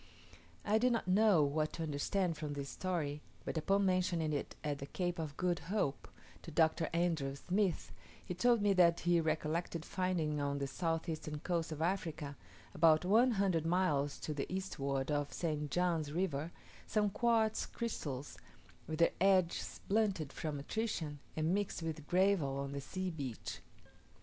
I 0.65 0.79
did 0.79 0.93
not 0.93 1.07
know 1.07 1.43
what 1.43 1.73
to 1.73 1.83
understand 1.83 2.35
from 2.35 2.53
this 2.53 2.69
story, 2.69 3.21
but 3.45 3.55
upon 3.55 3.85
mentioning 3.85 4.33
it 4.33 4.55
at 4.63 4.79
the 4.79 4.87
Cape 4.87 5.19
of 5.19 5.37
Good 5.37 5.59
Hope 5.69 6.07
to 6.41 6.49
Dr. 6.49 6.89
Andrew 6.91 7.35
Smith, 7.35 7.91
he 8.25 8.33
told 8.33 8.63
me 8.63 8.73
that 8.73 9.01
he 9.01 9.21
recollected 9.21 9.85
finding 9.85 10.41
on 10.41 10.57
the 10.57 10.65
south 10.65 11.07
eastern 11.07 11.37
coast 11.41 11.71
of 11.71 11.83
Africa, 11.83 12.35
about 12.73 13.05
one 13.05 13.33
hundred 13.33 13.63
miles 13.67 14.17
to 14.21 14.33
the 14.33 14.51
eastward 14.51 15.11
of 15.11 15.31
St. 15.31 15.69
John's 15.69 16.11
river, 16.11 16.51
some 16.87 17.11
quartz 17.11 17.67
crystals 17.67 18.39
with 18.87 18.97
their 18.97 19.11
edges 19.21 19.81
blunted 19.87 20.33
from 20.33 20.57
attrition, 20.57 21.19
and 21.35 21.53
mixed 21.53 21.83
with 21.83 22.07
gravel 22.07 22.57
on 22.57 22.71
the 22.71 22.81
sea 22.81 23.11
beach. 23.11 23.59